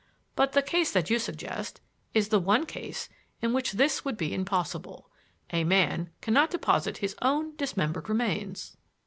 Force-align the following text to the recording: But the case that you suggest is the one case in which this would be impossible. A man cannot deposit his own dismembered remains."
But 0.35 0.53
the 0.53 0.63
case 0.63 0.89
that 0.93 1.11
you 1.11 1.19
suggest 1.19 1.79
is 2.15 2.29
the 2.29 2.39
one 2.39 2.65
case 2.65 3.07
in 3.39 3.53
which 3.53 3.73
this 3.73 4.03
would 4.03 4.17
be 4.17 4.33
impossible. 4.33 5.11
A 5.53 5.63
man 5.63 6.09
cannot 6.21 6.49
deposit 6.49 6.97
his 6.97 7.15
own 7.21 7.55
dismembered 7.55 8.09
remains." 8.09 8.77